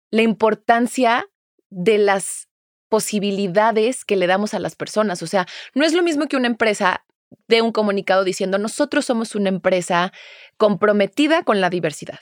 [0.10, 1.30] la importancia
[1.70, 2.50] de las
[2.89, 5.24] posibilidades que le damos a las personas.
[5.24, 7.06] O sea, no es lo mismo que una empresa
[7.48, 10.12] de un comunicado diciendo nosotros somos una empresa
[10.58, 12.20] comprometida con la diversidad.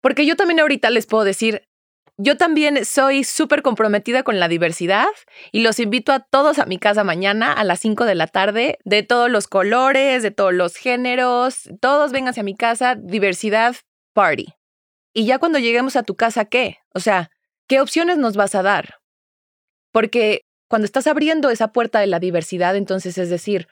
[0.00, 1.66] Porque yo también ahorita les puedo decir,
[2.16, 5.08] yo también soy súper comprometida con la diversidad
[5.50, 8.78] y los invito a todos a mi casa mañana a las 5 de la tarde,
[8.84, 13.74] de todos los colores, de todos los géneros, todos vengan a mi casa, diversidad
[14.12, 14.54] party.
[15.12, 16.78] Y ya cuando lleguemos a tu casa, ¿qué?
[16.92, 17.30] O sea,
[17.66, 19.00] ¿qué opciones nos vas a dar?
[19.92, 23.68] Porque cuando estás abriendo esa puerta de la diversidad, entonces es decir,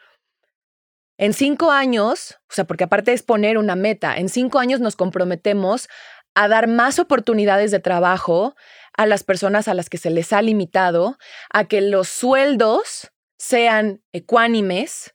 [1.22, 4.96] en cinco años, o sea, porque aparte es poner una meta, en cinco años nos
[4.96, 5.88] comprometemos
[6.34, 8.56] a dar más oportunidades de trabajo
[8.96, 14.02] a las personas a las que se les ha limitado, a que los sueldos sean
[14.12, 15.14] ecuánimes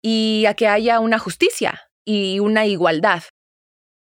[0.00, 3.22] y a que haya una justicia y una igualdad.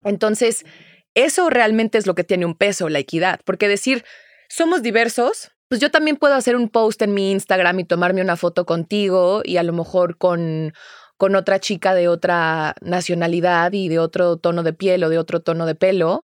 [0.04, 0.66] Entonces,
[1.14, 4.04] eso realmente es lo que tiene un peso, la equidad, porque decir,
[4.50, 8.36] somos diversos, pues yo también puedo hacer un post en mi Instagram y tomarme una
[8.36, 10.74] foto contigo y a lo mejor con
[11.20, 15.42] con otra chica de otra nacionalidad y de otro tono de piel o de otro
[15.42, 16.24] tono de pelo.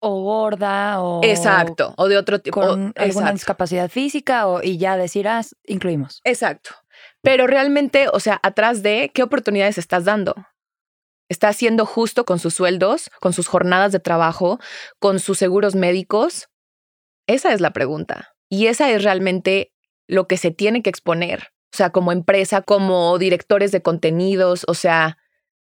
[0.00, 1.20] O gorda o...
[1.22, 2.60] Exacto, o de otro tipo.
[2.60, 6.20] Con alguna discapacidad física o, y ya decir, ah, incluimos.
[6.24, 6.70] Exacto.
[7.22, 10.34] Pero realmente, o sea, atrás de qué oportunidades estás dando.
[11.28, 14.58] ¿Está siendo justo con sus sueldos, con sus jornadas de trabajo,
[14.98, 16.48] con sus seguros médicos?
[17.28, 18.34] Esa es la pregunta.
[18.48, 19.72] Y esa es realmente
[20.08, 24.74] lo que se tiene que exponer o sea, como empresa, como directores de contenidos, o
[24.74, 25.18] sea,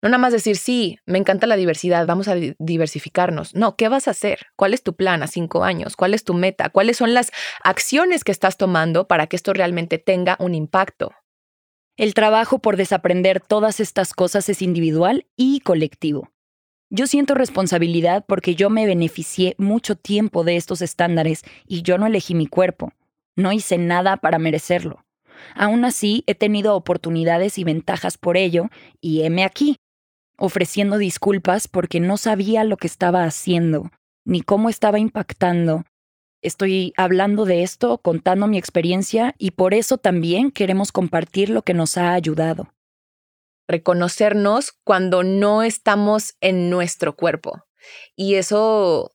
[0.02, 3.56] no nada más decir, sí, me encanta la diversidad, vamos a diversificarnos.
[3.56, 4.48] No, ¿qué vas a hacer?
[4.58, 5.96] ¿Cuál es tu plan a cinco años?
[5.96, 6.68] ¿Cuál es tu meta?
[6.68, 7.32] ¿Cuáles son las
[7.64, 11.14] acciones que estás tomando para que esto realmente tenga un impacto?
[11.96, 16.34] El trabajo por desaprender todas estas cosas es individual y colectivo.
[16.90, 22.08] Yo siento responsabilidad porque yo me beneficié mucho tiempo de estos estándares y yo no
[22.08, 22.92] elegí mi cuerpo.
[23.38, 25.06] No hice nada para merecerlo.
[25.56, 28.70] Aún así, he tenido oportunidades y ventajas por ello,
[29.02, 29.78] y heme aquí,
[30.38, 33.92] ofreciendo disculpas porque no sabía lo que estaba haciendo,
[34.26, 35.86] ni cómo estaba impactando.
[36.42, 41.74] Estoy hablando de esto, contando mi experiencia, y por eso también queremos compartir lo que
[41.74, 42.74] nos ha ayudado.
[43.68, 47.64] Reconocernos cuando no estamos en nuestro cuerpo.
[48.16, 49.14] Y eso,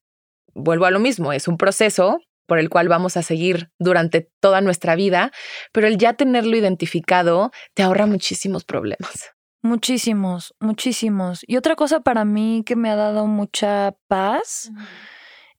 [0.55, 4.63] vuelvo a lo mismo, es un proceso por el cual vamos a seguir durante toda
[4.63, 5.31] nuestra vida,
[5.71, 9.31] pero el ya tenerlo identificado te ahorra muchísimos problemas.
[9.61, 11.45] Muchísimos, muchísimos.
[11.47, 14.71] Y otra cosa para mí que me ha dado mucha paz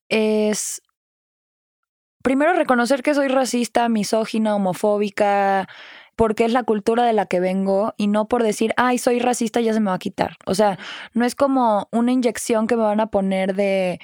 [0.10, 0.82] es
[2.24, 5.68] primero reconocer que soy racista, misógina, homofóbica,
[6.16, 9.62] porque es la cultura de la que vengo y no por decir, ay, soy racista,
[9.62, 10.38] ya se me va a quitar.
[10.46, 10.80] O sea,
[11.14, 14.00] no es como una inyección que me van a poner de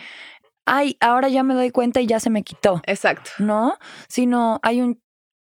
[0.65, 2.81] ay, ahora ya me doy cuenta y ya se me quitó.
[2.85, 3.31] Exacto.
[3.39, 3.77] ¿No?
[4.07, 4.99] Sino hay un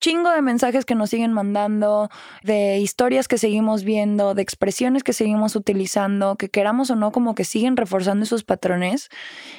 [0.00, 2.11] chingo de mensajes que nos siguen mandando,
[2.42, 7.35] de historias que seguimos viendo, de expresiones que seguimos utilizando, que queramos o no, como
[7.35, 9.09] que siguen reforzando esos patrones.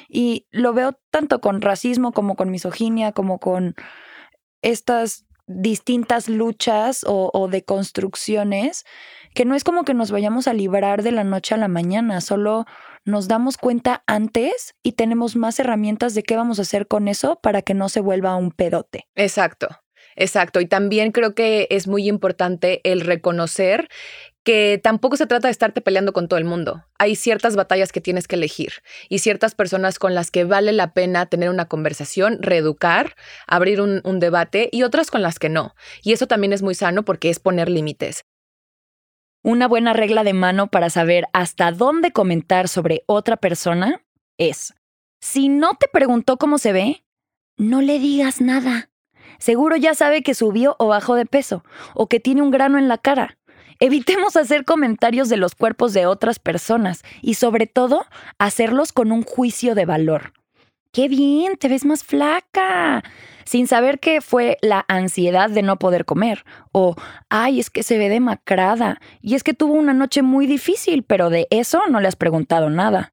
[0.08, 3.74] Y lo veo tanto con racismo como con misoginia, como con
[4.62, 8.84] estas distintas luchas o, o de construcciones,
[9.36, 12.22] que no es como que nos vayamos a librar de la noche a la mañana,
[12.22, 12.64] solo
[13.04, 17.38] nos damos cuenta antes y tenemos más herramientas de qué vamos a hacer con eso
[17.42, 19.06] para que no se vuelva un pedote.
[19.14, 19.68] Exacto,
[20.16, 20.62] exacto.
[20.62, 23.88] Y también creo que es muy importante el reconocer
[24.42, 26.86] que tampoco se trata de estarte peleando con todo el mundo.
[26.98, 28.72] Hay ciertas batallas que tienes que elegir
[29.10, 34.00] y ciertas personas con las que vale la pena tener una conversación, reeducar, abrir un,
[34.04, 35.74] un, debate y otras con las que no.
[36.02, 38.24] Y eso también es muy sano porque es poner límites.
[39.46, 44.02] Una buena regla de mano para saber hasta dónde comentar sobre otra persona
[44.38, 44.74] es,
[45.20, 47.04] si no te preguntó cómo se ve,
[47.56, 48.90] no le digas nada.
[49.38, 51.62] Seguro ya sabe que subió o bajó de peso,
[51.94, 53.38] o que tiene un grano en la cara.
[53.78, 58.04] Evitemos hacer comentarios de los cuerpos de otras personas y sobre todo
[58.40, 60.32] hacerlos con un juicio de valor.
[60.96, 61.58] ¡Qué bien!
[61.58, 63.04] Te ves más flaca
[63.44, 66.96] sin saber que fue la ansiedad de no poder comer, o,
[67.28, 71.28] ay, es que se ve demacrada, y es que tuvo una noche muy difícil, pero
[71.28, 73.12] de eso no le has preguntado nada.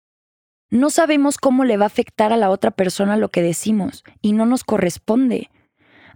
[0.70, 4.32] No sabemos cómo le va a afectar a la otra persona lo que decimos, y
[4.32, 5.50] no nos corresponde.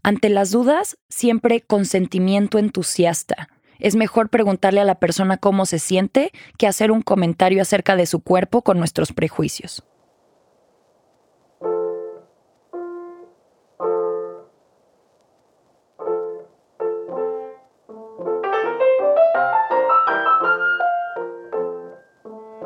[0.03, 3.49] Ante las dudas, siempre consentimiento entusiasta.
[3.77, 8.05] Es mejor preguntarle a la persona cómo se siente que hacer un comentario acerca de
[8.05, 9.83] su cuerpo con nuestros prejuicios.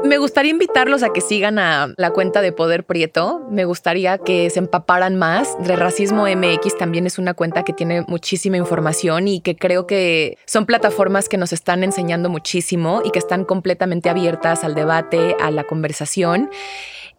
[0.04, 3.46] Me gustaría invitarlos a que sigan a la cuenta de Poder Prieto.
[3.52, 5.56] Me gustaría que se empaparan más.
[5.60, 10.38] De Racismo MX también es una cuenta que tiene muchísima información y que creo que
[10.46, 15.52] son plataformas que nos están enseñando muchísimo y que están completamente abiertas al debate, a
[15.52, 16.50] la conversación.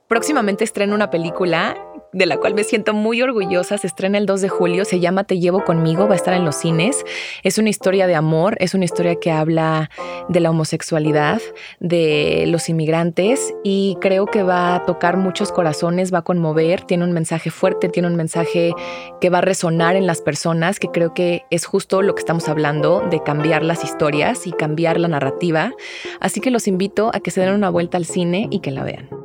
[0.09, 1.77] Próximamente estreno una película
[2.13, 3.79] de la cual me siento muy orgullosa.
[3.79, 6.45] Se estrena el 2 de julio, se llama Te llevo conmigo, va a estar en
[6.45, 7.05] los cines.
[7.43, 9.91] Es una historia de amor, es una historia que habla
[10.29, 11.41] de la homosexualidad,
[11.81, 17.05] de los inmigrantes y creo que va a tocar muchos corazones, va a conmover, tiene
[17.05, 18.73] un mensaje fuerte, tiene un mensaje
[19.21, 22.49] que va a resonar en las personas, que creo que es justo lo que estamos
[22.49, 25.73] hablando, de cambiar las historias y cambiar la narrativa.
[26.21, 28.85] Así que los invito a que se den una vuelta al cine y que la
[28.85, 29.22] vean.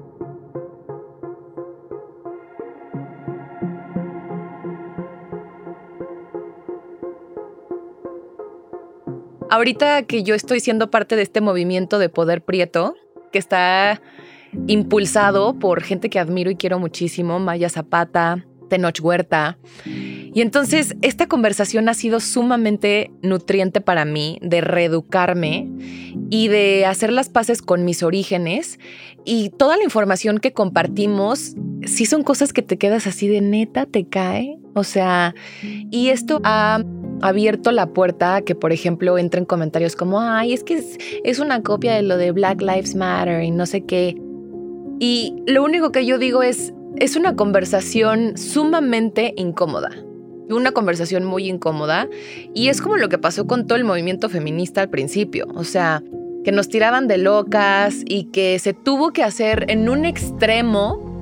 [9.49, 12.95] Ahorita que yo estoy siendo parte de este movimiento de poder prieto,
[13.31, 14.01] que está
[14.67, 19.57] impulsado por gente que admiro y quiero muchísimo, Maya Zapata, Tenoch Huerta.
[19.85, 25.69] Y entonces esta conversación ha sido sumamente nutriente para mí de reeducarme
[26.29, 28.79] y de hacer las paces con mis orígenes
[29.25, 33.85] y toda la información que compartimos, sí son cosas que te quedas así de neta,
[33.85, 34.57] te cae.
[34.73, 35.33] O sea,
[35.63, 36.83] y esto ha
[37.21, 40.83] abierto la puerta a que, por ejemplo, entren comentarios como, ay, es que
[41.23, 44.15] es, una copia de lo de Black Lives Matter y no sé qué.
[44.99, 49.91] Y lo único que yo digo es, es una conversación sumamente incómoda.
[50.49, 52.07] Una conversación muy incómoda.
[52.53, 55.45] Y es como lo que pasó con todo el movimiento feminista al principio.
[55.55, 56.01] O sea,
[56.43, 61.16] que nos tiraban de locas y que se tuvo que hacer en un extremo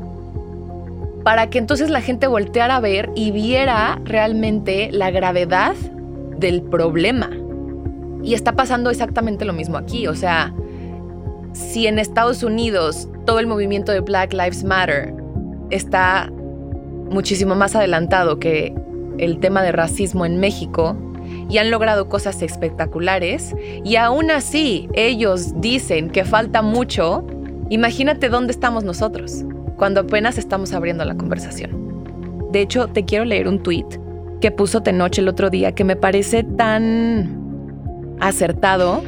[1.25, 5.73] para que entonces la gente volteara a ver y viera realmente la gravedad
[6.37, 7.31] del problema.
[8.21, 10.05] Y está pasando exactamente lo mismo aquí.
[10.05, 10.53] O sea,
[11.51, 15.15] si en Estados Unidos todo el movimiento de Black Lives Matter
[15.71, 16.31] está
[17.09, 18.75] muchísimo más adelantado que
[19.17, 20.95] el tema de racismo en México
[21.49, 27.25] y han logrado cosas espectaculares y aún así ellos dicen que falta mucho,
[27.71, 29.43] imagínate dónde estamos nosotros
[29.77, 31.95] cuando apenas estamos abriendo la conversación.
[32.51, 33.85] De hecho, te quiero leer un tweet
[34.41, 39.03] que puso Tenoch el otro día que me parece tan acertado,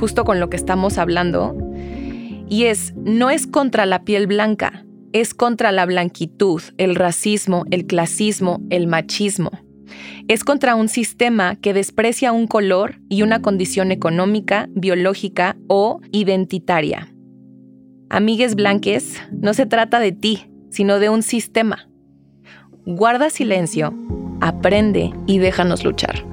[0.00, 1.56] justo con lo que estamos hablando,
[2.48, 7.86] y es, no es contra la piel blanca, es contra la blanquitud, el racismo, el
[7.86, 9.50] clasismo, el machismo.
[10.28, 17.12] Es contra un sistema que desprecia un color y una condición económica, biológica o identitaria.
[18.10, 21.90] Amigues blanques, no se trata de ti, sino de un sistema.
[22.86, 23.92] Guarda silencio,
[24.40, 26.24] aprende y déjanos luchar.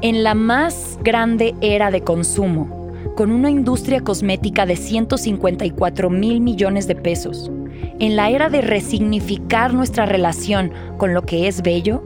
[0.00, 6.86] En la más grande era de consumo, con una industria cosmética de 154 mil millones
[6.86, 7.50] de pesos,
[7.98, 12.02] en la era de resignificar nuestra relación con lo que es bello,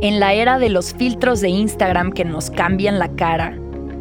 [0.00, 3.58] en la era de los filtros de Instagram que nos cambian la cara,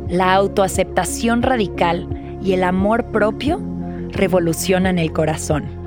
[0.10, 2.08] la autoaceptación radical
[2.44, 3.62] y el amor propio
[4.10, 5.84] revolucionan el corazón.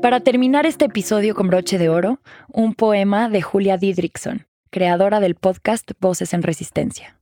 [0.00, 5.34] Para terminar este episodio con broche de oro, un poema de Julia Didrikson, creadora del
[5.34, 7.17] podcast Voces en Resistencia.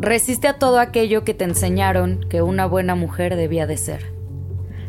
[0.00, 4.12] Resiste a todo aquello que te enseñaron que una buena mujer debía de ser.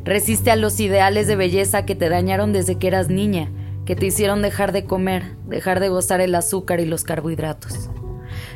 [0.03, 3.49] Resiste a los ideales de belleza que te dañaron desde que eras niña,
[3.85, 7.89] que te hicieron dejar de comer, dejar de gozar el azúcar y los carbohidratos.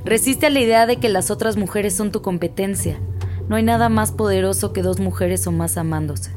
[0.03, 2.99] Resiste a la idea de que las otras mujeres son tu competencia.
[3.47, 6.31] No hay nada más poderoso que dos mujeres o más amándose.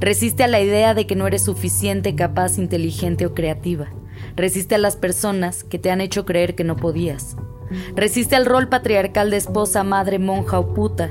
[0.00, 3.88] Resiste a la idea de que no eres suficiente, capaz, inteligente o creativa.
[4.36, 7.36] Resiste a las personas que te han hecho creer que no podías.
[7.94, 11.10] Resiste al rol patriarcal de esposa, madre, monja o puta.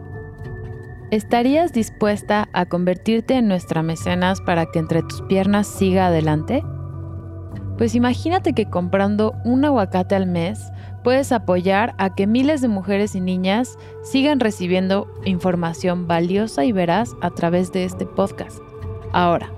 [1.11, 6.63] ¿Estarías dispuesta a convertirte en nuestra mecenas para que Entre tus piernas siga adelante?
[7.79, 10.61] Pues imagínate que comprando un aguacate al mes
[11.05, 17.15] puedes apoyar a que miles de mujeres y niñas sigan recibiendo información valiosa y veraz
[17.21, 18.59] a través de este podcast.
[19.13, 19.53] Ahora,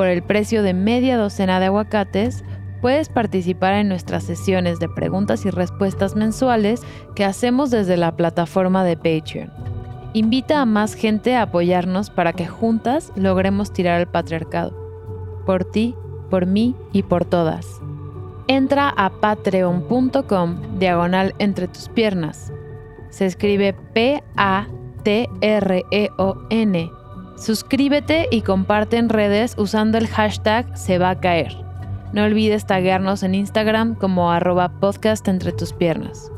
[0.00, 2.42] por el precio de media docena de aguacates,
[2.80, 6.80] puedes participar en nuestras sesiones de preguntas y respuestas mensuales
[7.14, 9.52] que hacemos desde la plataforma de Patreon.
[10.14, 14.72] Invita a más gente a apoyarnos para que juntas logremos tirar al patriarcado.
[15.44, 15.94] Por ti,
[16.30, 17.66] por mí y por todas.
[18.46, 22.50] Entra a patreon.com diagonal entre tus piernas.
[23.10, 24.30] Se escribe P-A-T-R-E-O-N.
[27.40, 31.56] Suscríbete y comparte en redes usando el hashtag se va a caer.
[32.12, 36.30] No olvides taguearnos en Instagram como arroba podcast entre tus piernas.